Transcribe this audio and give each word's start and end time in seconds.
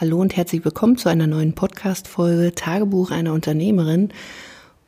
Hallo 0.00 0.20
und 0.20 0.36
herzlich 0.36 0.64
willkommen 0.64 0.96
zu 0.96 1.08
einer 1.08 1.26
neuen 1.26 1.54
Podcast-Folge 1.54 2.54
Tagebuch 2.54 3.10
einer 3.10 3.32
Unternehmerin. 3.32 4.10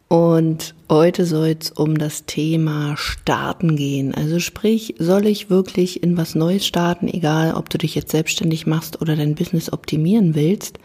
Und 0.07 0.77
heute 0.89 1.27
soll 1.27 1.57
es 1.61 1.73
um 1.73 1.99
das 1.99 2.27
Thema 2.27 2.97
Starten 2.97 3.75
gehen. 3.75 4.15
Also 4.15 4.39
sprich, 4.39 4.95
soll 5.01 5.27
ich 5.27 5.51
wirklich 5.51 6.05
in 6.05 6.17
was 6.17 6.37
Neues 6.37 6.65
starten, 6.65 7.09
egal 7.09 7.55
ob 7.55 7.71
du 7.71 7.79
dich 7.79 7.97
jetzt 7.97 8.13
selbstständig 8.13 8.69
machst 8.69 9.03
oder 9.03 9.17
dein 9.17 9.35
Business 9.35 9.73
optimieren 9.73 10.37
willst. 10.37 10.79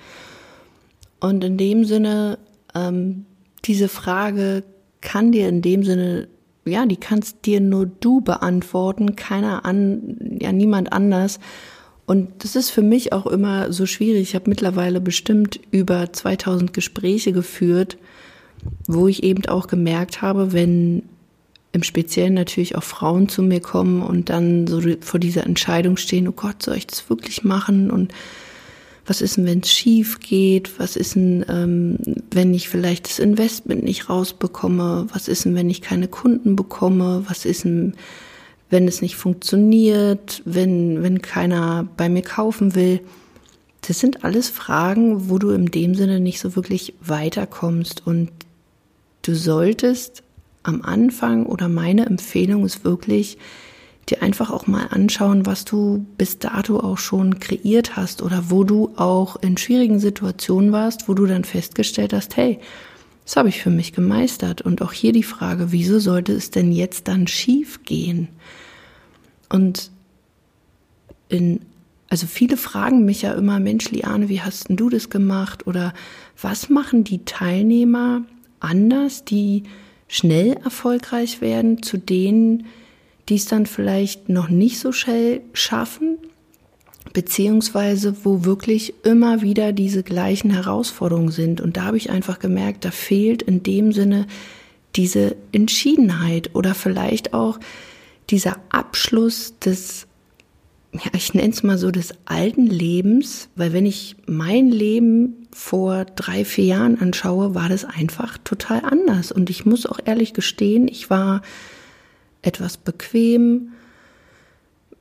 Und 1.19 1.43
in 1.43 1.59
dem 1.59 1.85
Sinne, 1.85 2.39
ähm, 2.73 3.27
diese 3.63 3.89
Frage 3.89 4.63
kann 5.01 5.33
dir 5.33 5.47
in 5.47 5.61
dem 5.61 5.83
Sinne, 5.83 6.29
ja, 6.65 6.87
die 6.87 6.97
kannst 6.97 7.45
dir 7.45 7.61
nur 7.61 7.85
du 7.85 8.21
beantworten, 8.21 9.15
keiner 9.15 9.65
an, 9.65 10.39
ja, 10.41 10.51
niemand 10.51 10.91
anders. 10.93 11.39
Und 12.05 12.43
das 12.43 12.55
ist 12.55 12.69
für 12.69 12.83
mich 12.83 13.13
auch 13.13 13.25
immer 13.25 13.73
so 13.73 13.85
schwierig. 13.85 14.21
Ich 14.29 14.35
habe 14.35 14.49
mittlerweile 14.49 15.01
bestimmt 15.01 15.59
über 15.71 16.11
2000 16.11 16.73
Gespräche 16.73 17.31
geführt, 17.31 17.97
wo 18.87 19.07
ich 19.07 19.23
eben 19.23 19.45
auch 19.47 19.67
gemerkt 19.67 20.21
habe, 20.21 20.53
wenn 20.53 21.03
im 21.71 21.83
Speziellen 21.83 22.33
natürlich 22.33 22.75
auch 22.75 22.83
Frauen 22.83 23.27
zu 23.27 23.43
mir 23.43 23.59
kommen 23.59 24.01
und 24.01 24.29
dann 24.29 24.65
so 24.65 24.81
vor 25.01 25.19
dieser 25.19 25.45
Entscheidung 25.45 25.97
stehen, 25.97 26.27
oh 26.27 26.31
Gott, 26.31 26.63
soll 26.63 26.77
ich 26.77 26.87
das 26.87 27.09
wirklich 27.09 27.43
machen? 27.43 27.91
Und 27.91 28.13
was 29.05 29.21
ist 29.21 29.37
denn, 29.37 29.45
wenn 29.45 29.59
es 29.59 29.71
schief 29.71 30.19
geht? 30.19 30.79
Was 30.79 30.95
ist 30.95 31.15
denn, 31.15 31.45
ähm, 31.49 31.97
wenn 32.31 32.53
ich 32.53 32.69
vielleicht 32.69 33.05
das 33.07 33.19
Investment 33.19 33.83
nicht 33.83 34.09
rausbekomme? 34.09 35.07
Was 35.11 35.27
ist 35.27 35.45
denn, 35.45 35.55
wenn 35.55 35.69
ich 35.69 35.81
keine 35.81 36.07
Kunden 36.07 36.55
bekomme? 36.55 37.25
Was 37.27 37.45
ist 37.45 37.65
denn, 37.65 37.95
wenn 38.75 38.89
es 38.89 39.01
nicht 39.01 39.15
funktioniert, 39.15 40.41
wenn, 40.43 41.01
wenn 41.01 41.21
keiner 41.21 41.87
bei 41.95 42.09
mir 42.09 42.23
kaufen 42.23 42.75
will. 42.75 42.99
Das 43.87 43.99
sind 43.99 44.25
alles 44.25 44.49
Fragen, 44.49 45.29
wo 45.29 45.39
du 45.39 45.51
in 45.51 45.67
dem 45.67 45.95
Sinne 45.95 46.19
nicht 46.19 46.41
so 46.41 46.57
wirklich 46.57 46.93
weiterkommst. 46.99 48.05
Und 48.05 48.31
du 49.21 49.33
solltest 49.33 50.23
am 50.63 50.81
Anfang 50.81 51.45
oder 51.45 51.69
meine 51.69 52.05
Empfehlung 52.05 52.65
ist 52.65 52.83
wirklich, 52.83 53.37
dir 54.09 54.21
einfach 54.21 54.51
auch 54.51 54.67
mal 54.67 54.87
anschauen, 54.89 55.45
was 55.45 55.63
du 55.63 56.05
bis 56.17 56.39
dato 56.39 56.81
auch 56.81 56.97
schon 56.97 57.39
kreiert 57.39 57.95
hast 57.95 58.21
oder 58.21 58.49
wo 58.49 58.65
du 58.65 58.91
auch 58.97 59.37
in 59.37 59.55
schwierigen 59.55 59.99
Situationen 59.99 60.73
warst, 60.73 61.07
wo 61.07 61.13
du 61.13 61.25
dann 61.27 61.45
festgestellt 61.45 62.11
hast, 62.11 62.35
hey, 62.35 62.59
das 63.23 63.37
habe 63.37 63.47
ich 63.47 63.61
für 63.61 63.69
mich 63.69 63.93
gemeistert. 63.93 64.61
Und 64.63 64.81
auch 64.81 64.91
hier 64.91 65.13
die 65.13 65.23
Frage, 65.23 65.71
wieso 65.71 65.99
sollte 65.99 66.33
es 66.33 66.51
denn 66.51 66.73
jetzt 66.73 67.07
dann 67.07 67.25
schief 67.25 67.85
gehen? 67.85 68.27
Und 69.49 69.91
in, 71.29 71.61
also 72.09 72.27
viele 72.27 72.57
fragen 72.57 73.05
mich 73.05 73.23
ja 73.23 73.33
immer, 73.33 73.59
Mensch, 73.59 73.89
Liane, 73.91 74.29
wie 74.29 74.41
hast 74.41 74.69
denn 74.69 74.77
du 74.77 74.89
das 74.89 75.09
gemacht? 75.09 75.67
Oder 75.67 75.93
was 76.41 76.69
machen 76.69 77.03
die 77.03 77.25
Teilnehmer 77.25 78.23
anders, 78.59 79.25
die 79.25 79.63
schnell 80.07 80.53
erfolgreich 80.63 81.41
werden, 81.41 81.81
zu 81.81 81.97
denen, 81.97 82.67
die 83.29 83.35
es 83.35 83.45
dann 83.45 83.65
vielleicht 83.65 84.29
noch 84.29 84.49
nicht 84.49 84.79
so 84.79 84.91
schnell 84.91 85.41
schaffen, 85.53 86.17
beziehungsweise 87.13 88.15
wo 88.23 88.45
wirklich 88.45 88.93
immer 89.03 89.41
wieder 89.41 89.71
diese 89.71 90.03
gleichen 90.03 90.51
Herausforderungen 90.51 91.31
sind. 91.31 91.61
Und 91.61 91.77
da 91.77 91.85
habe 91.85 91.97
ich 91.97 92.11
einfach 92.11 92.39
gemerkt, 92.39 92.85
da 92.85 92.91
fehlt 92.91 93.41
in 93.41 93.63
dem 93.63 93.91
Sinne 93.93 94.27
diese 94.95 95.35
Entschiedenheit 95.51 96.51
oder 96.53 96.75
vielleicht 96.75 97.33
auch 97.33 97.59
dieser 98.29 98.57
Abschluss 98.69 99.57
des, 99.59 100.07
ja, 100.91 101.11
ich 101.13 101.33
nenne 101.33 101.53
es 101.53 101.63
mal 101.63 101.77
so, 101.77 101.91
des 101.91 102.13
alten 102.25 102.67
Lebens, 102.67 103.49
weil 103.55 103.73
wenn 103.73 103.85
ich 103.85 104.15
mein 104.25 104.69
Leben 104.69 105.47
vor 105.51 106.05
drei, 106.05 106.43
vier 106.43 106.65
Jahren 106.65 106.99
anschaue, 106.99 107.55
war 107.55 107.69
das 107.69 107.85
einfach 107.85 108.37
total 108.43 108.83
anders. 108.83 109.31
Und 109.31 109.49
ich 109.49 109.65
muss 109.65 109.85
auch 109.85 109.99
ehrlich 110.03 110.33
gestehen, 110.33 110.87
ich 110.87 111.09
war 111.09 111.41
etwas 112.41 112.77
bequem, 112.77 113.69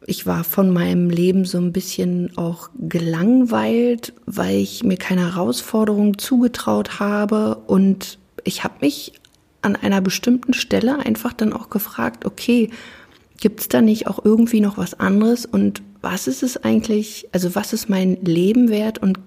ich 0.07 0.27
war 0.27 0.45
von 0.45 0.71
meinem 0.71 1.09
Leben 1.09 1.45
so 1.45 1.59
ein 1.59 1.73
bisschen 1.73 2.37
auch 2.37 2.69
gelangweilt, 2.79 4.13
weil 4.27 4.57
ich 4.57 4.85
mir 4.85 4.97
keine 4.97 5.35
Herausforderungen 5.35 6.19
zugetraut 6.19 7.01
habe 7.01 7.57
und 7.67 8.19
ich 8.45 8.65
habe 8.65 8.75
mich 8.83 9.15
an 9.63 9.77
einer 9.77 10.03
bestimmten 10.03 10.53
Stelle 10.53 10.99
einfach 10.99 11.33
dann 11.33 11.55
auch 11.55 11.71
gefragt, 11.71 12.27
okay, 12.27 12.71
gibt 13.41 13.61
es 13.61 13.69
da 13.69 13.83
nicht 13.83 14.07
auch 14.07 14.25
irgendwie 14.25 14.61
noch 14.61 14.79
was 14.79 14.95
anderes 14.95 15.47
und 15.47 15.83
was 16.01 16.27
ist 16.27 16.43
es 16.43 16.57
eigentlich, 16.57 17.29
also 17.33 17.55
was 17.55 17.73
ist 17.73 17.89
mein 17.89 18.23
Leben 18.25 18.69
wert 18.69 18.99
und 18.99 19.19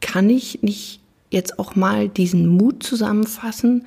kann 0.00 0.30
ich 0.30 0.62
nicht 0.62 1.00
jetzt 1.30 1.58
auch 1.58 1.76
mal 1.76 2.08
diesen 2.08 2.46
Mut 2.46 2.82
zusammenfassen 2.82 3.86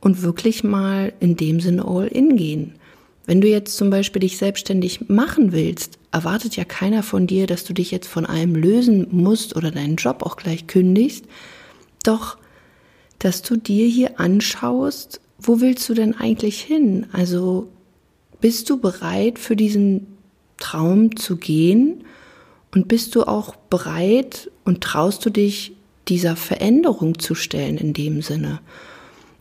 und 0.00 0.22
wirklich 0.22 0.64
mal 0.64 1.12
in 1.20 1.36
dem 1.36 1.60
Sinne 1.60 1.84
all 1.86 2.06
in 2.06 2.36
gehen? 2.36 2.74
Wenn 3.26 3.40
du 3.40 3.48
jetzt 3.48 3.76
zum 3.76 3.90
Beispiel 3.90 4.20
dich 4.20 4.36
selbstständig 4.36 5.08
machen 5.08 5.52
willst, 5.52 5.98
erwartet 6.12 6.56
ja 6.56 6.64
keiner 6.64 7.02
von 7.02 7.26
dir, 7.26 7.46
dass 7.46 7.64
du 7.64 7.72
dich 7.72 7.90
jetzt 7.90 8.06
von 8.06 8.26
allem 8.26 8.54
lösen 8.54 9.08
musst 9.10 9.56
oder 9.56 9.70
deinen 9.70 9.96
Job 9.96 10.22
auch 10.22 10.36
gleich 10.36 10.66
kündigst. 10.66 11.24
Doch, 12.02 12.36
dass 13.18 13.42
du 13.42 13.56
dir 13.56 13.86
hier 13.86 14.20
anschaust, 14.20 15.20
wo 15.38 15.60
willst 15.60 15.88
du 15.88 15.94
denn 15.94 16.14
eigentlich 16.14 16.60
hin? 16.60 17.06
Also 17.12 17.68
bist 18.40 18.70
du 18.70 18.78
bereit 18.78 19.38
für 19.38 19.56
diesen 19.56 20.06
Traum 20.58 21.16
zu 21.16 21.36
gehen? 21.36 22.04
Und 22.74 22.88
bist 22.88 23.14
du 23.14 23.22
auch 23.22 23.54
bereit 23.54 24.50
und 24.64 24.80
traust 24.80 25.24
du 25.24 25.30
dich 25.30 25.76
dieser 26.08 26.34
Veränderung 26.34 27.18
zu 27.18 27.34
stellen 27.34 27.78
in 27.78 27.92
dem 27.92 28.20
Sinne? 28.20 28.60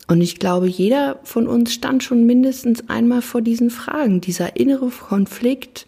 Und 0.07 0.21
ich 0.21 0.37
glaube, 0.37 0.67
jeder 0.67 1.19
von 1.23 1.47
uns 1.47 1.73
stand 1.73 2.03
schon 2.03 2.25
mindestens 2.25 2.89
einmal 2.89 3.21
vor 3.21 3.41
diesen 3.41 3.69
Fragen. 3.69 4.21
Dieser 4.21 4.57
innere 4.57 4.89
Konflikt, 4.89 5.87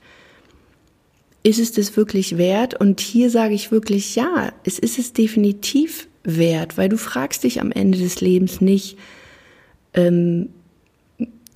ist 1.43 1.59
es 1.59 1.71
das 1.73 1.95
wirklich 1.95 2.37
wert? 2.37 2.73
Und 2.73 2.99
hier 2.99 3.29
sage 3.29 3.53
ich 3.53 3.71
wirklich, 3.71 4.15
ja, 4.15 4.51
es 4.63 4.79
ist 4.79 4.97
es 4.97 5.13
definitiv 5.13 6.07
wert, 6.23 6.75
weil 6.75 6.89
du 6.89 6.97
fragst 6.97 7.43
dich 7.43 7.61
am 7.61 7.71
Ende 7.71 7.99
des 7.99 8.19
Lebens 8.19 8.61
nicht, 8.61 8.97
ähm, 9.93 10.49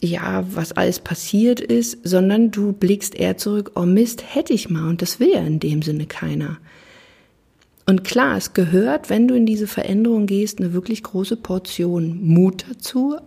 ja, 0.02 0.46
was 0.54 0.72
alles 0.72 1.00
passiert 1.00 1.60
ist, 1.60 1.98
sondern 2.04 2.52
du 2.52 2.72
blickst 2.74 3.16
eher 3.16 3.38
zurück, 3.38 3.72
oh 3.76 3.86
Mist, 3.86 4.24
hätte 4.34 4.54
ich 4.54 4.70
mal. 4.70 4.88
Und 4.88 5.02
das 5.02 5.20
will 5.20 5.32
ja 5.34 5.42
in 5.42 5.60
dem 5.60 5.82
Sinne 5.82 6.06
keiner. 6.06 6.58
Und 7.86 8.04
klar, 8.04 8.38
es 8.38 8.54
gehört, 8.54 9.10
wenn 9.10 9.28
du 9.28 9.36
in 9.36 9.46
diese 9.46 9.68
Veränderung 9.68 10.26
gehst, 10.28 10.60
eine 10.60 10.74
wirklich 10.74 11.04
große 11.04 11.38
Portion 11.38 12.20
Mut 12.24 12.66
dazu, 12.70 13.18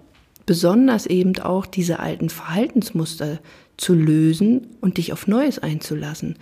besonders 0.46 1.06
eben 1.06 1.36
auch 1.40 1.66
diese 1.66 1.98
alten 1.98 2.30
Verhaltensmuster 2.30 3.40
zu 3.76 3.94
lösen 3.94 4.68
und 4.80 4.98
dich 4.98 5.12
auf 5.12 5.26
Neues 5.26 5.58
einzulassen. 5.58 6.36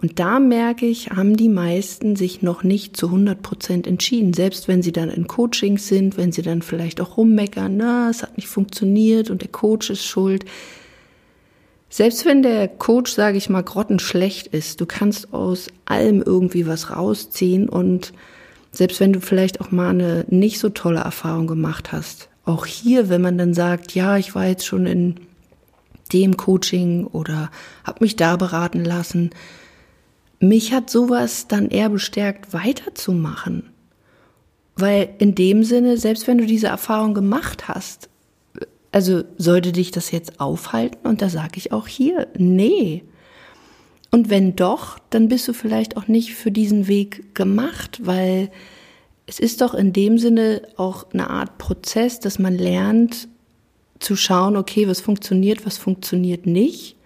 Und 0.00 0.20
da 0.20 0.38
merke 0.38 0.86
ich, 0.86 1.10
haben 1.10 1.36
die 1.36 1.48
meisten 1.48 2.14
sich 2.14 2.40
noch 2.40 2.62
nicht 2.62 2.96
zu 2.96 3.06
100 3.06 3.42
Prozent 3.42 3.86
entschieden. 3.88 4.32
Selbst 4.32 4.68
wenn 4.68 4.80
sie 4.80 4.92
dann 4.92 5.10
in 5.10 5.26
Coachings 5.26 5.88
sind, 5.88 6.16
wenn 6.16 6.30
sie 6.30 6.42
dann 6.42 6.62
vielleicht 6.62 7.00
auch 7.00 7.16
rummeckern, 7.16 7.76
na, 7.76 8.08
es 8.08 8.22
hat 8.22 8.36
nicht 8.36 8.46
funktioniert 8.48 9.28
und 9.28 9.42
der 9.42 9.48
Coach 9.48 9.90
ist 9.90 10.06
schuld. 10.06 10.44
Selbst 11.90 12.24
wenn 12.26 12.42
der 12.42 12.68
Coach, 12.68 13.12
sage 13.12 13.38
ich 13.38 13.48
mal, 13.48 13.62
grottenschlecht 13.62 14.46
ist, 14.48 14.80
du 14.80 14.86
kannst 14.86 15.34
aus 15.34 15.66
allem 15.84 16.22
irgendwie 16.22 16.66
was 16.66 16.94
rausziehen 16.94 17.68
und 17.68 18.12
selbst 18.70 19.00
wenn 19.00 19.12
du 19.12 19.20
vielleicht 19.20 19.60
auch 19.60 19.72
mal 19.72 19.88
eine 19.88 20.24
nicht 20.28 20.60
so 20.60 20.68
tolle 20.68 21.00
Erfahrung 21.00 21.46
gemacht 21.48 21.90
hast, 21.90 22.28
auch 22.44 22.66
hier, 22.66 23.08
wenn 23.08 23.22
man 23.22 23.36
dann 23.36 23.52
sagt, 23.52 23.94
ja, 23.94 24.16
ich 24.16 24.34
war 24.34 24.46
jetzt 24.46 24.66
schon 24.66 24.86
in 24.86 25.16
dem 26.12 26.36
Coaching 26.36 27.06
oder 27.06 27.50
habe 27.84 28.04
mich 28.04 28.16
da 28.16 28.36
beraten 28.36 28.84
lassen, 28.84 29.30
mich 30.40 30.72
hat 30.72 30.90
sowas 30.90 31.48
dann 31.48 31.68
eher 31.68 31.88
bestärkt, 31.88 32.52
weiterzumachen. 32.52 33.70
Weil 34.76 35.14
in 35.18 35.34
dem 35.34 35.64
Sinne, 35.64 35.96
selbst 35.96 36.26
wenn 36.26 36.38
du 36.38 36.46
diese 36.46 36.68
Erfahrung 36.68 37.14
gemacht 37.14 37.66
hast, 37.66 38.08
also 38.92 39.24
sollte 39.36 39.72
dich 39.72 39.90
das 39.90 40.10
jetzt 40.10 40.40
aufhalten? 40.40 41.06
Und 41.06 41.20
da 41.20 41.28
sage 41.28 41.56
ich 41.56 41.72
auch 41.72 41.88
hier, 41.88 42.28
nee. 42.36 43.02
Und 44.10 44.30
wenn 44.30 44.56
doch, 44.56 44.98
dann 45.10 45.28
bist 45.28 45.46
du 45.48 45.52
vielleicht 45.52 45.96
auch 45.96 46.08
nicht 46.08 46.34
für 46.34 46.50
diesen 46.50 46.88
Weg 46.88 47.34
gemacht, 47.34 48.00
weil 48.06 48.50
es 49.26 49.38
ist 49.38 49.60
doch 49.60 49.74
in 49.74 49.92
dem 49.92 50.18
Sinne 50.18 50.62
auch 50.76 51.12
eine 51.12 51.28
Art 51.28 51.58
Prozess, 51.58 52.18
dass 52.20 52.38
man 52.38 52.56
lernt 52.56 53.28
zu 53.98 54.16
schauen, 54.16 54.56
okay, 54.56 54.88
was 54.88 55.00
funktioniert, 55.00 55.66
was 55.66 55.76
funktioniert 55.76 56.46
nicht. 56.46 56.96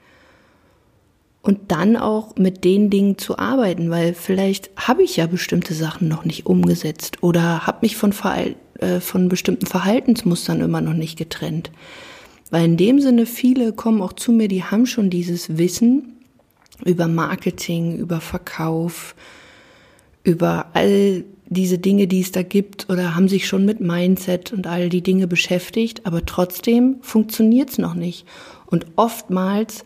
Und 1.43 1.73
dann 1.73 1.97
auch 1.97 2.37
mit 2.37 2.63
den 2.63 2.89
Dingen 2.89 3.19
zu 3.19 3.37
arbeiten, 3.37 3.91
weil 3.91 4.15
vielleicht 4.15 4.71
habe 4.77 5.03
ich 5.03 5.17
ja 5.17 5.27
bestimmte 5.27 5.75
Sachen 5.75 6.07
noch 6.07 6.25
nicht 6.25 6.47
umgesetzt 6.47 7.21
oder 7.21 7.67
habe 7.67 7.79
mich 7.83 7.97
von 7.97 8.15
äh, 8.79 9.01
von 9.01 9.29
bestimmten 9.29 9.67
Verhaltensmustern 9.67 10.61
immer 10.61 10.81
noch 10.81 10.95
nicht 10.95 11.19
getrennt. 11.19 11.73
Weil 12.51 12.67
in 12.67 12.77
dem 12.77 13.01
Sinne 13.01 13.27
viele 13.27 13.73
kommen 13.73 14.03
auch 14.03 14.13
zu 14.13 14.31
mir, 14.31 14.47
die 14.47 14.63
haben 14.63 14.87
schon 14.87 15.11
dieses 15.11 15.59
Wissen 15.59 16.13
über 16.85 17.09
Marketing, 17.09 17.97
über 17.97 18.21
Verkauf, 18.21 19.15
über 20.23 20.67
all 20.75 21.25
diese 21.47 21.79
Dinge, 21.79 22.07
die 22.07 22.21
es 22.21 22.33
da 22.33 22.43
gibt, 22.43 22.89
oder 22.89 23.15
haben 23.15 23.29
sich 23.29 23.47
schon 23.47 23.65
mit 23.65 23.81
Mindset 23.81 24.53
und 24.53 24.67
all 24.67 24.89
die 24.89 25.03
Dinge 25.03 25.27
beschäftigt, 25.27 26.07
aber 26.07 26.25
trotzdem 26.25 26.97
funktioniert 27.03 27.71
es 27.71 27.79
noch 27.79 27.95
nicht. 27.95 28.27
Und 28.67 28.87
oftmals, 28.97 29.85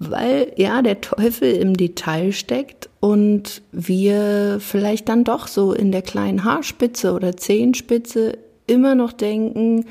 weil 0.00 0.52
ja 0.56 0.80
der 0.80 1.02
Teufel 1.02 1.52
im 1.52 1.76
Detail 1.76 2.32
steckt 2.32 2.88
und 3.00 3.62
wir 3.70 4.56
vielleicht 4.58 5.08
dann 5.10 5.24
doch 5.24 5.46
so 5.46 5.74
in 5.74 5.92
der 5.92 6.02
kleinen 6.02 6.42
Haarspitze 6.42 7.12
oder 7.12 7.36
Zehenspitze 7.36 8.38
immer 8.66 8.94
noch 8.94 9.12
denken, 9.12 9.84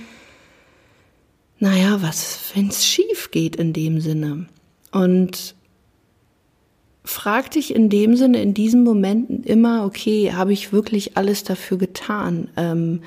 naja, 1.59 2.01
was, 2.01 2.51
wenn 2.55 2.69
es 2.69 2.85
schief 2.85 3.29
geht 3.31 3.55
in 3.57 3.71
dem 3.71 4.01
Sinne? 4.01 4.47
Und 4.91 5.55
frag 7.03 7.51
dich 7.51 7.75
in 7.75 7.89
dem 7.89 8.15
Sinne, 8.15 8.41
in 8.41 8.55
diesen 8.55 8.83
Momenten 8.83 9.43
immer, 9.43 9.85
okay, 9.85 10.33
habe 10.33 10.53
ich 10.53 10.73
wirklich 10.73 11.17
alles 11.17 11.43
dafür 11.43 11.77
getan? 11.77 12.49
Ähm, 12.57 13.01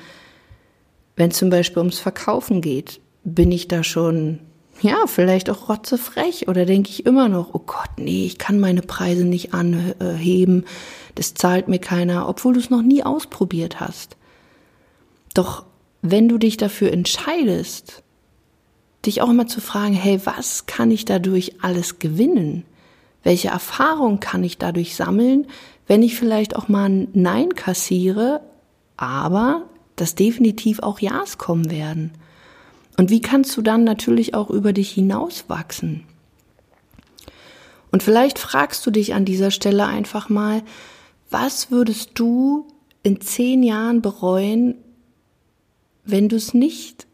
wenn 1.17 1.31
zum 1.31 1.49
Beispiel 1.49 1.79
ums 1.79 1.99
Verkaufen 1.99 2.61
geht, 2.61 3.01
bin 3.25 3.51
ich 3.51 3.67
da 3.67 3.83
schon, 3.83 4.39
ja, 4.83 5.07
vielleicht 5.07 5.49
auch 5.49 5.69
rotzefrech 5.69 6.47
oder 6.47 6.65
denke 6.65 6.89
ich 6.89 7.05
immer 7.05 7.29
noch, 7.29 7.53
oh 7.53 7.61
Gott, 7.65 7.89
nee, 7.97 8.25
ich 8.25 8.37
kann 8.37 8.59
meine 8.59 8.81
Preise 8.81 9.23
nicht 9.23 9.53
anheben, 9.53 10.65
das 11.15 11.33
zahlt 11.33 11.67
mir 11.67 11.79
keiner, 11.79 12.27
obwohl 12.27 12.53
du 12.53 12.59
es 12.59 12.69
noch 12.69 12.81
nie 12.81 13.03
ausprobiert 13.03 13.79
hast. 13.79 14.17
Doch 15.33 15.65
wenn 16.01 16.27
du 16.27 16.37
dich 16.37 16.57
dafür 16.57 16.91
entscheidest, 16.91 18.03
dich 19.05 19.21
auch 19.21 19.29
immer 19.29 19.47
zu 19.47 19.61
fragen, 19.61 19.93
hey, 19.93 20.19
was 20.25 20.65
kann 20.65 20.91
ich 20.91 21.05
dadurch 21.05 21.63
alles 21.63 21.99
gewinnen? 21.99 22.65
Welche 23.23 23.47
Erfahrung 23.47 24.19
kann 24.19 24.43
ich 24.43 24.57
dadurch 24.57 24.95
sammeln, 24.95 25.47
wenn 25.87 26.03
ich 26.03 26.15
vielleicht 26.15 26.55
auch 26.55 26.67
mal 26.67 26.89
ein 26.89 27.07
Nein 27.13 27.55
kassiere, 27.55 28.41
aber 28.97 29.63
dass 29.95 30.15
definitiv 30.15 30.79
auch 30.79 30.99
Ja's 30.99 31.37
kommen 31.37 31.71
werden? 31.71 32.11
Und 32.97 33.09
wie 33.09 33.21
kannst 33.21 33.55
du 33.57 33.61
dann 33.61 33.83
natürlich 33.83 34.33
auch 34.33 34.49
über 34.49 34.73
dich 34.73 34.91
hinauswachsen? 34.91 36.03
Und 37.91 38.03
vielleicht 38.03 38.39
fragst 38.39 38.85
du 38.85 38.91
dich 38.91 39.13
an 39.13 39.25
dieser 39.25 39.51
Stelle 39.51 39.85
einfach 39.85 40.29
mal, 40.29 40.63
was 41.29 41.71
würdest 41.71 42.11
du 42.15 42.67
in 43.03 43.21
zehn 43.21 43.63
Jahren 43.63 44.01
bereuen, 44.01 44.75
wenn 46.05 46.29
du 46.29 46.35
es 46.35 46.53
nicht 46.53 47.07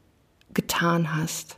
getan 0.53 1.15
hast? 1.15 1.57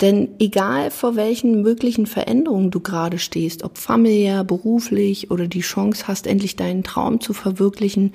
Denn 0.00 0.30
egal 0.38 0.90
vor 0.90 1.16
welchen 1.16 1.60
möglichen 1.60 2.06
Veränderungen 2.06 2.70
du 2.70 2.80
gerade 2.80 3.18
stehst, 3.18 3.62
ob 3.62 3.76
familiär, 3.76 4.44
beruflich 4.44 5.30
oder 5.30 5.46
die 5.46 5.60
Chance 5.60 6.08
hast, 6.08 6.26
endlich 6.26 6.56
deinen 6.56 6.82
Traum 6.82 7.20
zu 7.20 7.34
verwirklichen, 7.34 8.14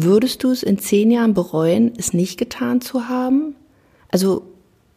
würdest 0.00 0.44
du 0.44 0.50
es 0.52 0.62
in 0.62 0.78
zehn 0.78 1.10
Jahren 1.10 1.34
bereuen, 1.34 1.92
es 1.98 2.12
nicht 2.12 2.38
getan 2.38 2.80
zu 2.80 3.08
haben? 3.08 3.56
Also, 4.10 4.44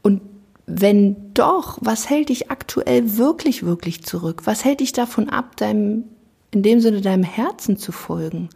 und 0.04 0.22
wenn 0.68 1.34
doch, 1.34 1.80
was 1.82 2.08
hält 2.08 2.30
dich 2.30 2.52
aktuell 2.52 3.18
wirklich, 3.18 3.64
wirklich 3.64 4.04
zurück? 4.04 4.44
Was 4.46 4.64
hält 4.64 4.80
dich 4.80 4.94
davon 4.94 5.28
ab, 5.28 5.58
deinem, 5.58 6.04
in 6.52 6.62
dem 6.62 6.80
Sinne 6.80 7.02
deinem 7.02 7.24
Herzen 7.24 7.78
zu 7.78 7.92
folgen? 7.92 8.50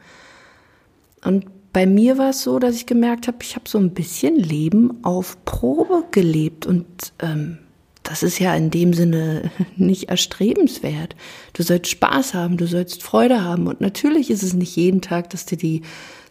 Und 1.23 1.47
bei 1.73 1.87
mir 1.87 2.19
war 2.19 2.29
es 2.29 2.43
so, 2.43 2.59
dass 2.59 2.75
ich 2.75 2.85
gemerkt 2.85 3.27
habe, 3.27 3.37
ich 3.41 3.55
habe 3.55 3.67
so 3.67 3.79
ein 3.79 3.95
bisschen 3.95 4.35
Leben 4.35 5.03
auf 5.03 5.43
Probe 5.45 6.03
gelebt 6.11 6.67
und 6.67 6.85
ähm, 7.19 7.57
das 8.05 8.23
ist 8.23 8.39
ja 8.39 8.55
in 8.55 8.71
dem 8.71 8.93
Sinne 8.93 9.51
nicht 9.75 10.09
erstrebenswert. 10.09 11.15
Du 11.53 11.63
sollst 11.63 11.91
Spaß 11.91 12.33
haben, 12.33 12.55
du 12.55 12.67
sollst 12.67 13.03
Freude 13.03 13.43
haben 13.43 13.67
und 13.67 13.81
natürlich 13.81 14.29
ist 14.29 14.43
es 14.43 14.53
nicht 14.53 14.75
jeden 14.75 15.01
Tag, 15.01 15.29
dass 15.31 15.45
dir 15.45 15.57
die 15.57 15.81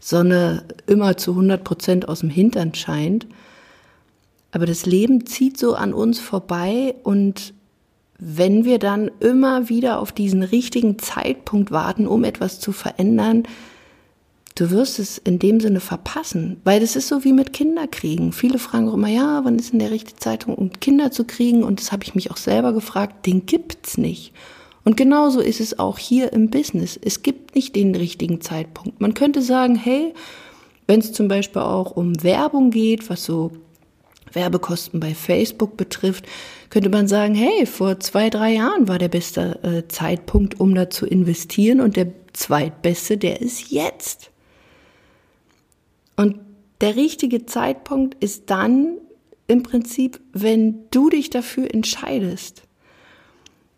Sonne 0.01 0.65
immer 0.87 1.17
zu 1.17 1.33
100 1.33 1.63
Prozent 1.63 2.09
aus 2.09 2.21
dem 2.21 2.31
Hintern 2.31 2.75
scheint. 2.75 3.27
Aber 4.53 4.67
das 4.67 4.87
Leben 4.87 5.27
zieht 5.27 5.59
so 5.59 5.75
an 5.75 5.93
uns 5.93 6.21
vorbei 6.21 6.95
und 7.03 7.55
wenn 8.19 8.65
wir 8.65 8.79
dann 8.79 9.11
immer 9.19 9.69
wieder 9.69 9.99
auf 9.99 10.13
diesen 10.13 10.45
richtigen 10.45 10.99
Zeitpunkt 11.01 11.73
warten, 11.73 12.07
um 12.07 12.23
etwas 12.23 12.61
zu 12.61 12.71
verändern, 12.71 13.43
du 14.55 14.71
wirst 14.71 14.99
es 14.99 15.19
in 15.19 15.39
dem 15.39 15.61
Sinne 15.61 15.81
verpassen, 15.81 16.61
weil 16.65 16.81
das 16.81 16.97
ist 16.97 17.09
so 17.09 17.25
wie 17.25 17.33
mit 17.33 17.53
Kinderkriegen. 17.53 18.33
Viele 18.33 18.59
fragen 18.59 18.89
auch 18.89 18.95
immer, 18.95 19.09
ja, 19.09 19.41
wann 19.45 19.59
ist 19.59 19.73
denn 19.73 19.81
der 19.81 19.91
richtige 19.91 20.19
Zeitpunkt, 20.19 20.61
um 20.61 20.73
Kinder 20.73 21.11
zu 21.11 21.25
kriegen? 21.25 21.65
Und 21.65 21.81
das 21.81 21.91
habe 21.91 22.05
ich 22.05 22.15
mich 22.15 22.31
auch 22.31 22.37
selber 22.37 22.73
gefragt, 22.73 23.27
den 23.27 23.47
gibt's 23.47 23.99
nicht. 23.99 24.33
Und 24.85 24.97
genauso 24.97 25.41
ist 25.41 25.61
es 25.61 25.79
auch 25.79 25.99
hier 25.99 26.33
im 26.33 26.51
Business. 26.51 26.99
Es 27.03 27.23
gibt 27.23 27.55
nicht 27.55 27.75
den 27.75 27.95
richtigen 27.95 28.41
Zeitpunkt. 28.41 29.01
Man 29.01 29.15
könnte 29.15 29.43
sagen, 29.43 29.75
hey, 29.75 30.15
wenn 30.87 31.01
es 31.01 31.13
zum 31.13 31.27
Beispiel 31.27 31.63
auch 31.63 31.93
um 31.93 32.23
Werbung 32.23 32.71
geht, 32.71 33.09
was 33.09 33.25
so 33.25 33.53
Werbekosten 34.33 35.01
bei 35.01 35.15
Facebook 35.15 35.77
betrifft, 35.77 36.27
könnte 36.69 36.91
man 36.91 37.09
sagen, 37.09 37.35
hey, 37.35 37.67
vor 37.67 37.99
zwei, 38.01 38.31
drei 38.31 38.55
Jahren 38.55 38.87
war 38.87 38.99
der 38.99 39.09
beste 39.09 39.59
äh, 39.63 39.89
Zeitpunkt, 39.89 40.61
um 40.61 40.75
da 40.75 40.91
zu 40.91 41.07
investieren 41.07 41.81
und 41.81 41.97
der 41.97 42.09
zweitbeste, 42.35 43.17
der 43.17 43.41
ist 43.41 43.71
jetzt. 43.71 44.31
Und 46.17 46.37
der 46.81 46.97
richtige 46.97 47.47
Zeitpunkt 47.47 48.23
ist 48.23 48.51
dann 48.51 48.99
im 49.47 49.63
Prinzip, 49.63 50.21
wenn 50.33 50.85
du 50.91 51.11
dich 51.11 51.31
dafür 51.31 51.73
entscheidest. 51.73 52.63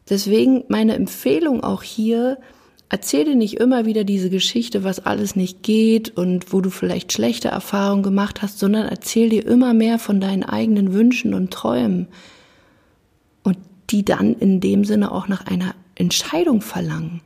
Deswegen 0.08 0.64
meine 0.68 0.94
Empfehlung 0.94 1.64
auch 1.64 1.82
hier, 1.82 2.38
erzähl 2.88 3.24
dir 3.24 3.34
nicht 3.34 3.54
immer 3.54 3.86
wieder 3.86 4.04
diese 4.04 4.30
Geschichte, 4.30 4.84
was 4.84 5.04
alles 5.04 5.34
nicht 5.34 5.62
geht 5.62 6.16
und 6.16 6.52
wo 6.52 6.60
du 6.60 6.70
vielleicht 6.70 7.12
schlechte 7.12 7.48
Erfahrungen 7.48 8.04
gemacht 8.04 8.42
hast, 8.42 8.60
sondern 8.60 8.86
erzähl 8.86 9.28
dir 9.28 9.44
immer 9.44 9.74
mehr 9.74 9.98
von 9.98 10.20
deinen 10.20 10.44
eigenen 10.44 10.92
Wünschen 10.92 11.34
und 11.34 11.52
Träumen 11.52 12.06
und 13.42 13.58
die 13.90 14.04
dann 14.04 14.34
in 14.34 14.60
dem 14.60 14.84
Sinne 14.84 15.10
auch 15.10 15.26
nach 15.26 15.46
einer 15.46 15.74
Entscheidung 15.96 16.60
verlangen. 16.60 17.22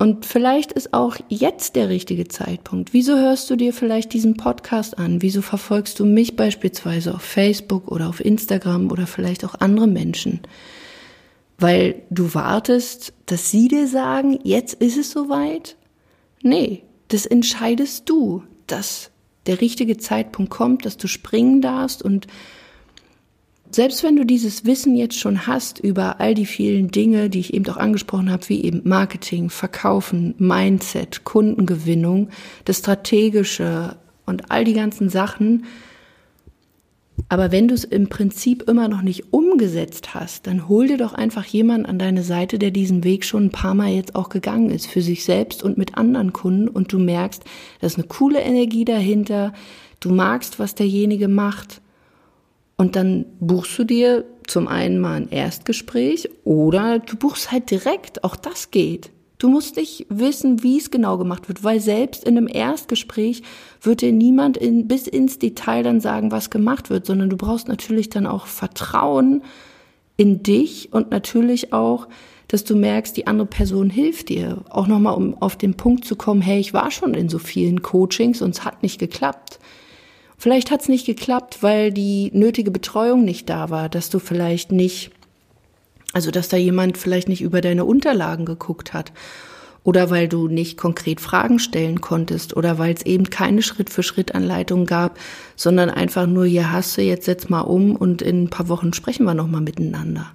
Und 0.00 0.24
vielleicht 0.24 0.72
ist 0.72 0.94
auch 0.94 1.16
jetzt 1.28 1.76
der 1.76 1.90
richtige 1.90 2.26
Zeitpunkt. 2.26 2.94
Wieso 2.94 3.18
hörst 3.18 3.50
du 3.50 3.56
dir 3.56 3.74
vielleicht 3.74 4.14
diesen 4.14 4.38
Podcast 4.38 4.98
an? 4.98 5.20
Wieso 5.20 5.42
verfolgst 5.42 6.00
du 6.00 6.06
mich 6.06 6.36
beispielsweise 6.36 7.14
auf 7.14 7.20
Facebook 7.20 7.92
oder 7.92 8.08
auf 8.08 8.24
Instagram 8.24 8.90
oder 8.90 9.06
vielleicht 9.06 9.44
auch 9.44 9.56
andere 9.56 9.86
Menschen? 9.86 10.40
Weil 11.58 12.00
du 12.08 12.32
wartest, 12.34 13.12
dass 13.26 13.50
sie 13.50 13.68
dir 13.68 13.86
sagen, 13.86 14.38
jetzt 14.42 14.72
ist 14.72 14.96
es 14.96 15.10
soweit? 15.10 15.76
Nee, 16.42 16.82
das 17.08 17.26
entscheidest 17.26 18.08
du, 18.08 18.42
dass 18.66 19.10
der 19.44 19.60
richtige 19.60 19.98
Zeitpunkt 19.98 20.50
kommt, 20.50 20.86
dass 20.86 20.96
du 20.96 21.08
springen 21.08 21.60
darfst 21.60 22.02
und 22.02 22.26
selbst 23.70 24.02
wenn 24.02 24.16
du 24.16 24.24
dieses 24.24 24.64
Wissen 24.64 24.96
jetzt 24.96 25.18
schon 25.18 25.46
hast 25.46 25.78
über 25.78 26.20
all 26.20 26.34
die 26.34 26.46
vielen 26.46 26.90
Dinge, 26.90 27.30
die 27.30 27.40
ich 27.40 27.54
eben 27.54 27.66
auch 27.68 27.76
angesprochen 27.76 28.30
habe, 28.30 28.48
wie 28.48 28.62
eben 28.62 28.82
Marketing, 28.84 29.50
Verkaufen, 29.50 30.34
Mindset, 30.38 31.24
Kundengewinnung, 31.24 32.30
das 32.64 32.78
Strategische 32.78 33.96
und 34.26 34.50
all 34.50 34.64
die 34.64 34.74
ganzen 34.74 35.08
Sachen, 35.08 35.64
aber 37.28 37.52
wenn 37.52 37.68
du 37.68 37.74
es 37.74 37.84
im 37.84 38.08
Prinzip 38.08 38.68
immer 38.68 38.88
noch 38.88 39.02
nicht 39.02 39.32
umgesetzt 39.32 40.14
hast, 40.14 40.46
dann 40.46 40.68
hol 40.68 40.88
dir 40.88 40.96
doch 40.96 41.12
einfach 41.12 41.44
jemanden 41.44 41.86
an 41.86 41.98
deine 41.98 42.22
Seite, 42.22 42.58
der 42.58 42.70
diesen 42.70 43.04
Weg 43.04 43.24
schon 43.24 43.46
ein 43.46 43.50
paar 43.50 43.74
Mal 43.74 43.90
jetzt 43.90 44.14
auch 44.14 44.30
gegangen 44.30 44.70
ist, 44.70 44.86
für 44.86 45.02
sich 45.02 45.24
selbst 45.24 45.62
und 45.62 45.78
mit 45.78 45.96
anderen 45.96 46.32
Kunden 46.32 46.68
und 46.68 46.92
du 46.92 46.98
merkst, 46.98 47.44
da 47.80 47.86
ist 47.86 47.98
eine 47.98 48.06
coole 48.06 48.40
Energie 48.40 48.84
dahinter, 48.84 49.52
du 50.00 50.10
magst, 50.10 50.58
was 50.58 50.74
derjenige 50.74 51.28
macht 51.28 51.80
und 52.80 52.96
dann 52.96 53.26
buchst 53.40 53.78
du 53.78 53.84
dir 53.84 54.24
zum 54.46 54.66
einen 54.66 55.00
mal 55.00 55.16
ein 55.16 55.28
Erstgespräch 55.28 56.30
oder 56.44 56.98
du 56.98 57.14
buchst 57.14 57.52
halt 57.52 57.70
direkt. 57.70 58.24
Auch 58.24 58.36
das 58.36 58.70
geht. 58.70 59.10
Du 59.36 59.50
musst 59.50 59.76
nicht 59.76 60.06
wissen, 60.08 60.62
wie 60.62 60.78
es 60.78 60.90
genau 60.90 61.18
gemacht 61.18 61.46
wird, 61.48 61.62
weil 61.62 61.78
selbst 61.80 62.24
in 62.24 62.38
einem 62.38 62.48
Erstgespräch 62.50 63.42
wird 63.82 64.00
dir 64.00 64.12
niemand 64.12 64.56
in, 64.56 64.88
bis 64.88 65.06
ins 65.06 65.38
Detail 65.38 65.82
dann 65.82 66.00
sagen, 66.00 66.32
was 66.32 66.48
gemacht 66.48 66.88
wird, 66.88 67.04
sondern 67.04 67.28
du 67.28 67.36
brauchst 67.36 67.68
natürlich 67.68 68.08
dann 68.08 68.26
auch 68.26 68.46
Vertrauen 68.46 69.42
in 70.16 70.42
dich 70.42 70.90
und 70.90 71.10
natürlich 71.10 71.74
auch, 71.74 72.08
dass 72.48 72.64
du 72.64 72.76
merkst, 72.76 73.14
die 73.14 73.26
andere 73.26 73.46
Person 73.46 73.90
hilft 73.90 74.30
dir. 74.30 74.64
Auch 74.70 74.86
nochmal, 74.86 75.16
um 75.16 75.36
auf 75.42 75.56
den 75.56 75.74
Punkt 75.74 76.06
zu 76.06 76.16
kommen, 76.16 76.40
hey, 76.40 76.58
ich 76.58 76.72
war 76.72 76.90
schon 76.90 77.12
in 77.12 77.28
so 77.28 77.38
vielen 77.38 77.82
Coachings 77.82 78.40
und 78.40 78.52
es 78.52 78.64
hat 78.64 78.82
nicht 78.82 78.98
geklappt. 78.98 79.58
Vielleicht 80.40 80.70
hat 80.70 80.80
es 80.80 80.88
nicht 80.88 81.04
geklappt, 81.04 81.58
weil 81.60 81.92
die 81.92 82.30
nötige 82.32 82.70
Betreuung 82.70 83.26
nicht 83.26 83.50
da 83.50 83.68
war, 83.68 83.90
dass 83.90 84.08
du 84.08 84.18
vielleicht 84.18 84.72
nicht, 84.72 85.10
also 86.14 86.30
dass 86.30 86.48
da 86.48 86.56
jemand 86.56 86.96
vielleicht 86.96 87.28
nicht 87.28 87.42
über 87.42 87.60
deine 87.60 87.84
Unterlagen 87.84 88.46
geguckt 88.46 88.94
hat 88.94 89.12
oder 89.84 90.08
weil 90.08 90.28
du 90.28 90.48
nicht 90.48 90.78
konkret 90.78 91.20
Fragen 91.20 91.58
stellen 91.58 92.00
konntest 92.00 92.56
oder 92.56 92.78
weil 92.78 92.94
es 92.94 93.04
eben 93.04 93.28
keine 93.28 93.60
Schritt-für-Schritt-Anleitung 93.60 94.86
gab, 94.86 95.18
sondern 95.56 95.90
einfach 95.90 96.26
nur, 96.26 96.46
hier 96.46 96.72
hast 96.72 96.96
du, 96.96 97.02
jetzt 97.02 97.26
setz 97.26 97.50
mal 97.50 97.60
um 97.60 97.94
und 97.94 98.22
in 98.22 98.44
ein 98.44 98.48
paar 98.48 98.70
Wochen 98.70 98.94
sprechen 98.94 99.24
wir 99.24 99.34
nochmal 99.34 99.60
miteinander. 99.60 100.32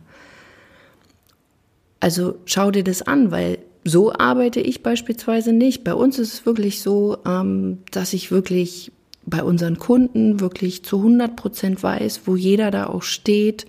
Also 1.99 2.35
schau 2.45 2.69
dir 2.69 2.83
das 2.83 3.01
an, 3.01 3.31
weil 3.31 3.57
so 3.83 4.13
arbeite 4.13 4.59
ich 4.59 4.83
beispielsweise 4.83 5.51
nicht. 5.51 5.83
Bei 5.83 5.95
uns 5.95 6.19
ist 6.19 6.31
es 6.31 6.45
wirklich 6.45 6.83
so, 6.83 7.17
ähm, 7.25 7.79
dass 7.89 8.13
ich 8.13 8.29
wirklich 8.29 8.91
bei 9.25 9.43
unseren 9.43 9.77
Kunden 9.77 10.39
wirklich 10.39 10.83
zu 10.83 10.97
100 10.97 11.35
Prozent 11.35 11.81
weiß, 11.81 12.21
wo 12.25 12.35
jeder 12.35 12.71
da 12.71 12.87
auch 12.87 13.03
steht, 13.03 13.65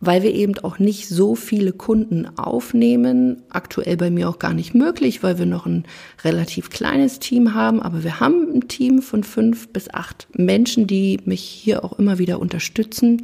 weil 0.00 0.22
wir 0.22 0.34
eben 0.34 0.58
auch 0.58 0.78
nicht 0.78 1.08
so 1.08 1.34
viele 1.36 1.72
Kunden 1.72 2.26
aufnehmen. 2.36 3.42
Aktuell 3.50 3.96
bei 3.96 4.10
mir 4.10 4.28
auch 4.28 4.38
gar 4.38 4.52
nicht 4.52 4.74
möglich, 4.74 5.22
weil 5.22 5.38
wir 5.38 5.46
noch 5.46 5.64
ein 5.66 5.84
relativ 6.24 6.70
kleines 6.70 7.20
Team 7.20 7.54
haben. 7.54 7.80
Aber 7.80 8.02
wir 8.02 8.18
haben 8.18 8.52
ein 8.52 8.66
Team 8.66 9.00
von 9.00 9.22
fünf 9.22 9.68
bis 9.68 9.88
acht 9.88 10.26
Menschen, 10.36 10.86
die 10.86 11.20
mich 11.24 11.42
hier 11.42 11.84
auch 11.84 11.98
immer 11.98 12.18
wieder 12.18 12.40
unterstützen 12.40 13.20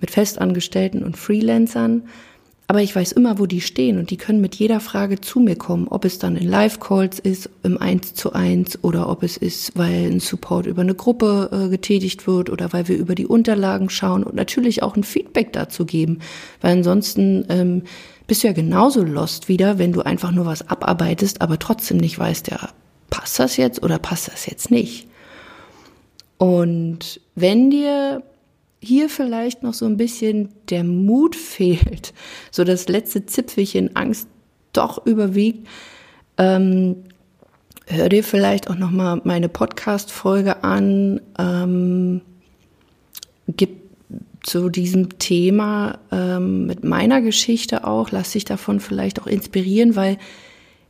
mit 0.00 0.10
Festangestellten 0.10 1.02
und 1.02 1.16
Freelancern. 1.16 2.02
Aber 2.68 2.82
ich 2.82 2.96
weiß 2.96 3.12
immer, 3.12 3.38
wo 3.38 3.46
die 3.46 3.60
stehen 3.60 3.98
und 3.98 4.10
die 4.10 4.16
können 4.16 4.40
mit 4.40 4.56
jeder 4.56 4.80
Frage 4.80 5.20
zu 5.20 5.38
mir 5.38 5.54
kommen, 5.54 5.86
ob 5.86 6.04
es 6.04 6.18
dann 6.18 6.36
in 6.36 6.48
Live-Calls 6.48 7.20
ist, 7.20 7.48
im 7.62 7.78
1 7.78 8.14
zu 8.14 8.32
1 8.32 8.82
oder 8.82 9.08
ob 9.08 9.22
es 9.22 9.36
ist, 9.36 9.78
weil 9.78 10.10
ein 10.10 10.18
Support 10.18 10.66
über 10.66 10.82
eine 10.82 10.96
Gruppe 10.96 11.48
äh, 11.52 11.68
getätigt 11.68 12.26
wird 12.26 12.50
oder 12.50 12.72
weil 12.72 12.88
wir 12.88 12.96
über 12.96 13.14
die 13.14 13.26
Unterlagen 13.26 13.88
schauen 13.88 14.24
und 14.24 14.34
natürlich 14.34 14.82
auch 14.82 14.96
ein 14.96 15.04
Feedback 15.04 15.52
dazu 15.52 15.86
geben. 15.86 16.18
Weil 16.60 16.78
ansonsten 16.78 17.44
ähm, 17.50 17.82
bist 18.26 18.42
du 18.42 18.48
ja 18.48 18.52
genauso 18.52 19.04
lost 19.04 19.48
wieder, 19.48 19.78
wenn 19.78 19.92
du 19.92 20.00
einfach 20.00 20.32
nur 20.32 20.46
was 20.46 20.68
abarbeitest, 20.68 21.42
aber 21.42 21.60
trotzdem 21.60 21.98
nicht 21.98 22.18
weißt, 22.18 22.50
ja, 22.50 22.70
passt 23.10 23.38
das 23.38 23.56
jetzt 23.56 23.80
oder 23.84 24.00
passt 24.00 24.26
das 24.26 24.46
jetzt 24.46 24.72
nicht? 24.72 25.06
Und 26.38 27.20
wenn 27.36 27.70
dir 27.70 28.22
hier 28.80 29.08
vielleicht 29.08 29.62
noch 29.62 29.74
so 29.74 29.86
ein 29.86 29.96
bisschen 29.96 30.50
der 30.68 30.84
Mut 30.84 31.36
fehlt, 31.36 32.12
so 32.50 32.64
das 32.64 32.88
letzte 32.88 33.26
Zipfelchen 33.26 33.96
Angst 33.96 34.28
doch 34.72 35.06
überwiegt, 35.06 35.66
ähm, 36.38 36.96
hör 37.86 38.08
dir 38.08 38.24
vielleicht 38.24 38.68
auch 38.68 38.74
noch 38.74 38.90
mal 38.90 39.20
meine 39.24 39.48
Podcast-Folge 39.48 40.64
an, 40.64 41.20
ähm, 41.38 42.20
gib 43.48 43.86
zu 44.42 44.68
diesem 44.68 45.18
Thema 45.18 45.98
ähm, 46.12 46.66
mit 46.66 46.84
meiner 46.84 47.20
Geschichte 47.20 47.84
auch, 47.84 48.10
lass 48.10 48.32
dich 48.32 48.44
davon 48.44 48.80
vielleicht 48.80 49.20
auch 49.20 49.26
inspirieren, 49.26 49.96
weil 49.96 50.18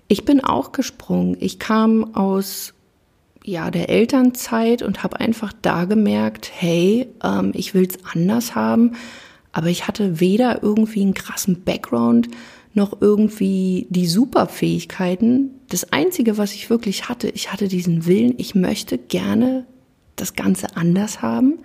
ich 0.09 0.25
bin 0.25 0.45
auch 0.45 0.73
gesprungen. 0.73 1.37
Ich 1.41 1.59
kam 1.59 2.15
aus 2.15 2.75
ja, 3.47 3.71
der 3.71 3.89
Elternzeit 3.89 4.83
und 4.83 5.05
habe 5.05 5.21
einfach 5.21 5.53
da 5.63 5.85
gemerkt, 5.85 6.51
hey, 6.53 7.07
ähm, 7.23 7.53
ich 7.55 7.75
will's 7.75 7.97
anders 8.13 8.57
haben, 8.57 8.97
aber 9.53 9.69
ich 9.69 9.87
hatte 9.87 10.19
weder 10.21 10.63
irgendwie 10.65 11.03
einen 11.03 11.15
krassen 11.15 11.63
Background 11.63 12.29
noch 12.75 13.01
irgendwie 13.01 13.87
die 13.89 14.07
Superfähigkeiten. 14.07 15.61
Das 15.69 15.93
Einzige, 15.93 16.37
was 16.39 16.55
ich 16.55 16.69
wirklich 16.69 17.09
hatte, 17.09 17.29
ich 17.29 17.53
hatte 17.53 17.69
diesen 17.69 18.05
Willen, 18.05 18.35
ich 18.37 18.57
möchte 18.57 18.99
gerne 18.99 19.65
das 20.17 20.35
Ganze 20.35 20.77
anders 20.77 21.23
haben. 21.23 21.61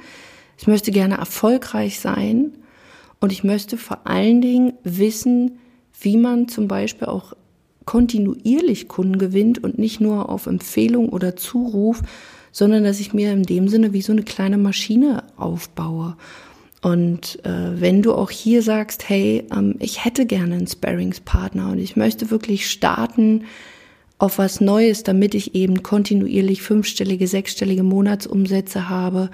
Ich 0.57 0.67
möchte 0.67 0.91
gerne 0.91 1.17
erfolgreich 1.17 1.99
sein 1.99 2.53
und 3.19 3.31
ich 3.31 3.43
möchte 3.43 3.77
vor 3.77 4.05
allen 4.05 4.41
Dingen 4.41 4.73
wissen, 4.83 5.59
wie 5.99 6.17
man 6.17 6.47
zum 6.47 6.67
Beispiel 6.67 7.07
auch 7.07 7.33
kontinuierlich 7.91 8.87
Kunden 8.87 9.17
gewinnt 9.17 9.61
und 9.61 9.77
nicht 9.77 9.99
nur 9.99 10.29
auf 10.29 10.45
Empfehlung 10.45 11.09
oder 11.09 11.35
Zuruf, 11.35 12.01
sondern 12.53 12.85
dass 12.85 13.01
ich 13.01 13.13
mir 13.13 13.33
in 13.33 13.43
dem 13.43 13.67
Sinne 13.67 13.91
wie 13.91 14.01
so 14.01 14.13
eine 14.13 14.23
kleine 14.23 14.57
Maschine 14.57 15.25
aufbaue. 15.35 16.15
Und 16.81 17.43
äh, 17.43 17.81
wenn 17.81 18.01
du 18.01 18.13
auch 18.13 18.29
hier 18.31 18.61
sagst, 18.63 19.09
hey, 19.09 19.43
ähm, 19.51 19.75
ich 19.79 20.05
hätte 20.05 20.25
gerne 20.25 20.55
einen 20.55 20.67
Sparringspartner 20.67 21.69
und 21.73 21.79
ich 21.79 21.97
möchte 21.97 22.31
wirklich 22.31 22.69
starten 22.69 23.43
auf 24.19 24.37
was 24.37 24.61
Neues, 24.61 25.03
damit 25.03 25.35
ich 25.35 25.53
eben 25.53 25.83
kontinuierlich 25.83 26.61
fünfstellige, 26.61 27.27
sechsstellige 27.27 27.83
Monatsumsätze 27.83 28.87
habe 28.87 29.29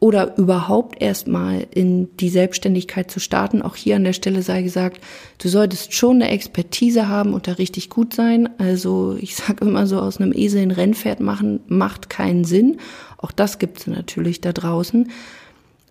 oder 0.00 0.36
überhaupt 0.36 1.00
erstmal 1.00 1.66
in 1.70 2.14
die 2.18 2.28
Selbstständigkeit 2.28 3.10
zu 3.10 3.20
starten. 3.20 3.62
Auch 3.62 3.76
hier 3.76 3.96
an 3.96 4.04
der 4.04 4.12
Stelle 4.12 4.42
sei 4.42 4.62
gesagt, 4.62 5.00
du 5.38 5.48
solltest 5.48 5.94
schon 5.94 6.16
eine 6.16 6.30
Expertise 6.30 7.08
haben 7.08 7.32
und 7.32 7.48
da 7.48 7.52
richtig 7.52 7.88
gut 7.88 8.14
sein. 8.14 8.48
Also 8.58 9.16
ich 9.18 9.34
sage 9.36 9.64
immer 9.64 9.86
so, 9.86 9.98
aus 9.98 10.18
einem 10.18 10.32
Esel 10.34 10.62
ein 10.62 10.70
Rennpferd 10.70 11.20
machen 11.20 11.60
macht 11.68 12.10
keinen 12.10 12.44
Sinn. 12.44 12.78
Auch 13.16 13.32
das 13.32 13.58
gibt 13.58 13.78
es 13.78 13.86
natürlich 13.86 14.40
da 14.40 14.52
draußen. 14.52 15.10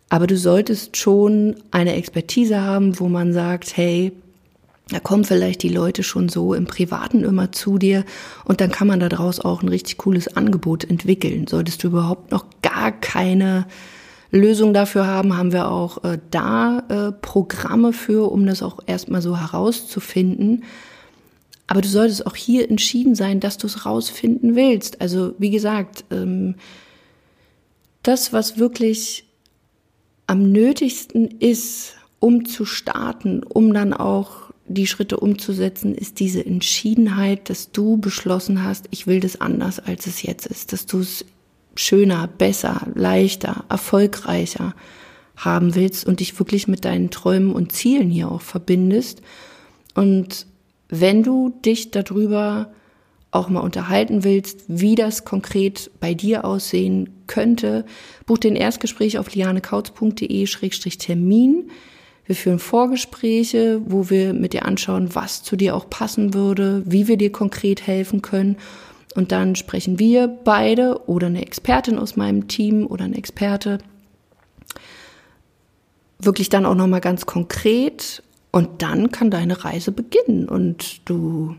Aber 0.10 0.28
du 0.28 0.38
solltest 0.38 0.98
schon 0.98 1.56
eine 1.72 1.96
Expertise 1.96 2.62
haben, 2.62 3.00
wo 3.00 3.08
man 3.08 3.34
sagt, 3.34 3.76
hey, 3.76 4.12
da 4.90 5.00
kommen 5.00 5.24
vielleicht 5.24 5.64
die 5.64 5.70
Leute 5.70 6.04
schon 6.04 6.28
so 6.28 6.54
im 6.54 6.66
Privaten 6.66 7.24
immer 7.24 7.52
zu 7.52 7.78
dir 7.78 8.04
und 8.44 8.60
dann 8.60 8.72
kann 8.72 8.88
man 8.88 9.00
daraus 9.00 9.40
auch 9.40 9.64
ein 9.64 9.70
richtig 9.70 9.98
cooles 9.98 10.36
Angebot 10.36 10.84
entwickeln. 10.84 11.48
Solltest 11.48 11.84
du 11.84 11.88
überhaupt 11.88 12.32
noch 12.32 12.46
gar 12.62 12.92
keine 12.92 13.66
Lösung 14.32 14.74
dafür 14.74 15.08
haben, 15.08 15.38
haben 15.38 15.54
wir 15.54 15.70
auch 15.72 16.04
äh, 16.04 16.18
da 16.32 16.84
äh, 16.90 17.12
Programme 17.12 17.94
für, 17.94 18.32
um 18.32 18.46
das 18.46 18.62
auch 18.62 18.80
erstmal 18.86 19.22
so 19.22 19.40
herauszufinden. 19.40 20.64
Aber 21.68 21.82
du 21.82 21.88
solltest 21.88 22.28
auch 22.28 22.36
hier 22.36 22.70
entschieden 22.70 23.16
sein, 23.16 23.40
dass 23.40 23.58
du 23.58 23.68
es 23.68 23.86
rausfinden 23.86 24.56
willst. 24.56 25.00
Also 25.02 25.34
wie 25.38 25.52
gesagt, 25.52 26.04
ähm, 26.12 26.56
das, 28.02 28.34
was 28.34 28.58
wirklich 28.58 29.26
am 30.28 30.52
nötigsten 30.52 31.28
ist, 31.40 31.96
um 32.20 32.46
zu 32.46 32.66
starten, 32.66 33.44
um 33.44 33.74
dann 33.74 33.94
auch 33.94 34.43
die 34.66 34.88
Schritte 34.88 35.18
umzusetzen, 35.18 35.94
ist 35.94 36.20
diese 36.20 36.46
Entschiedenheit, 36.46 37.50
dass 37.50 37.72
du 37.72 37.98
beschlossen 37.98 38.64
hast, 38.64 38.86
ich 38.92 39.08
will 39.08 39.20
das 39.20 39.42
anders, 39.42 39.80
als 39.80 40.08
es 40.08 40.24
jetzt 40.24 40.48
ist, 40.48 40.72
dass 40.72 40.86
du 40.86 41.00
es 41.00 41.26
schöner, 41.76 42.28
besser, 42.28 42.88
leichter, 42.96 43.66
erfolgreicher 43.70 44.74
haben 45.36 45.76
willst 45.76 46.06
und 46.06 46.20
dich 46.20 46.38
wirklich 46.40 46.68
mit 46.68 46.86
deinen 46.86 47.10
Träumen 47.10 47.54
und 47.54 47.72
Zielen 47.72 48.10
hier 48.10 48.32
auch 48.32 48.42
verbindest. 48.42 49.22
Und 49.96 50.46
wenn 50.90 51.24
du 51.24 51.50
dich 51.50 51.90
darüber 51.92 52.72
auch 53.32 53.50
mal 53.50 53.62
unterhalten 53.62 54.24
willst, 54.24 54.66
wie 54.68 54.96
das 54.96 55.26
konkret 55.26 55.90
bei 56.00 56.14
dir 56.14 56.46
aussehen 56.46 57.24
könnte, 57.26 57.86
buch 58.28 58.38
den 58.38 58.56
Erstgespräch 58.56 59.18
auf 59.18 59.34
lianekautz.de-termin. 59.34 61.72
Wir 62.26 62.36
führen 62.36 62.60
Vorgespräche, 62.60 63.82
wo 63.86 64.10
wir 64.10 64.34
mit 64.34 64.54
dir 64.54 64.66
anschauen, 64.66 65.14
was 65.14 65.44
zu 65.44 65.56
dir 65.56 65.76
auch 65.76 65.90
passen 65.90 66.34
würde, 66.34 66.84
wie 66.86 67.08
wir 67.08 67.18
dir 67.18 67.32
konkret 67.32 67.86
helfen 67.86 68.22
können. 68.22 68.58
Und 69.16 69.32
dann 69.32 69.56
sprechen 69.56 70.00
wir 70.00 70.28
beide 70.28 71.08
oder 71.08 71.28
eine 71.28 71.42
Expertin 71.42 72.00
aus 72.00 72.16
meinem 72.16 72.48
Team 72.48 72.88
oder 72.88 73.06
ein 73.06 73.14
Experte 73.14 73.80
wirklich 76.26 76.50
dann 76.50 76.66
auch 76.66 76.76
nochmal 76.76 77.02
ganz 77.02 77.26
konkret. 77.26 78.24
Und 78.52 78.82
dann 78.82 79.12
kann 79.12 79.32
deine 79.32 79.64
Reise 79.66 79.92
beginnen. 79.92 80.48
Und 80.48 81.02
du 81.10 81.56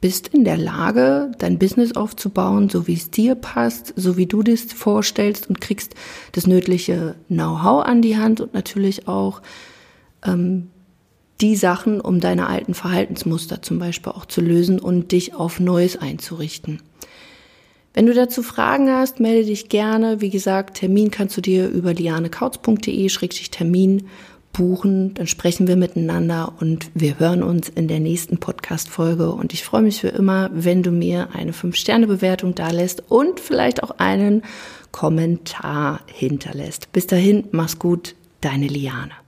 bist 0.00 0.28
in 0.28 0.44
der 0.44 0.56
Lage, 0.56 1.32
dein 1.38 1.58
Business 1.58 1.96
aufzubauen, 1.96 2.68
so 2.68 2.86
wie 2.86 2.94
es 2.94 3.10
dir 3.10 3.34
passt, 3.34 3.92
so 3.96 4.16
wie 4.16 4.26
du 4.26 4.42
das 4.42 4.62
vorstellst 4.64 5.48
und 5.48 5.60
kriegst 5.60 5.94
das 6.32 6.46
nötige 6.46 7.14
Know-how 7.28 7.84
an 7.84 8.02
die 8.02 8.16
Hand 8.16 8.40
und 8.40 8.54
natürlich 8.54 9.08
auch 9.08 9.40
ähm, 10.24 10.70
die 11.40 11.56
Sachen, 11.56 12.00
um 12.00 12.20
deine 12.20 12.48
alten 12.48 12.74
Verhaltensmuster 12.74 13.62
zum 13.62 13.78
Beispiel 13.78 14.12
auch 14.12 14.26
zu 14.26 14.40
lösen 14.40 14.78
und 14.78 15.12
dich 15.12 15.34
auf 15.34 15.60
Neues 15.60 15.96
einzurichten. 15.96 16.80
Wenn 17.92 18.06
du 18.06 18.14
dazu 18.14 18.42
Fragen 18.42 18.90
hast, 18.90 19.20
melde 19.20 19.46
dich 19.46 19.68
gerne. 19.68 20.20
Wie 20.20 20.30
gesagt, 20.30 20.78
Termin 20.78 21.12
kannst 21.12 21.36
du 21.36 21.40
dir 21.40 21.68
über 21.68 21.94
lianekautz.de-termin 21.94 24.08
buchen. 24.52 25.14
Dann 25.14 25.26
sprechen 25.26 25.68
wir 25.68 25.76
miteinander 25.76 26.54
und 26.60 26.90
wir 26.94 27.18
hören 27.18 27.42
uns 27.42 27.68
in 27.68 27.86
der 27.86 28.00
nächsten 28.00 28.38
Podcast-Folge. 28.38 29.30
Und 29.30 29.52
ich 29.52 29.64
freue 29.64 29.82
mich 29.82 30.00
für 30.00 30.08
immer, 30.08 30.50
wenn 30.52 30.82
du 30.82 30.90
mir 30.90 31.28
eine 31.34 31.52
5-Sterne-Bewertung 31.52 32.54
da 32.54 32.70
lässt 32.70 33.10
und 33.10 33.38
vielleicht 33.38 33.82
auch 33.82 33.98
einen 33.98 34.42
Kommentar 34.90 36.00
hinterlässt. 36.06 36.90
Bis 36.92 37.06
dahin, 37.06 37.44
mach's 37.52 37.78
gut, 37.78 38.14
deine 38.40 38.66
Liane. 38.66 39.23